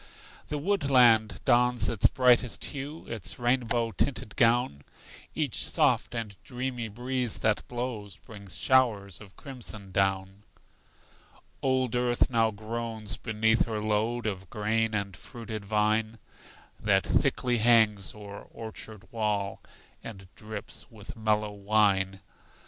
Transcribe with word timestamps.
The 0.47 0.57
woodland 0.57 1.41
dons 1.45 1.87
its 1.87 2.07
brightest 2.07 2.65
hue, 2.65 3.05
Its 3.07 3.37
rainbow 3.37 3.91
tinted 3.91 4.35
gown; 4.35 4.81
Each 5.35 5.63
soft 5.63 6.15
and 6.15 6.35
dreamy 6.43 6.87
breeze 6.87 7.37
that 7.45 7.67
blows 7.67 8.15
Brings 8.17 8.57
showers 8.57 9.21
of 9.21 9.35
crimson 9.35 9.91
down. 9.91 10.41
Old 11.61 11.95
earth 11.95 12.31
now 12.31 12.49
groans 12.49 13.15
beneath 13.15 13.65
her 13.67 13.79
load 13.79 14.25
Of 14.25 14.49
grain 14.49 14.95
and 14.95 15.15
fruited 15.15 15.65
vine, 15.65 16.17
That 16.79 17.05
thickly 17.05 17.59
hangs 17.59 18.15
o'er 18.15 18.41
orchard 18.49 19.05
wall, 19.11 19.61
And 20.03 20.27
drips 20.33 20.89
with 20.89 21.15
mellow 21.15 21.51
wine. 21.51 22.21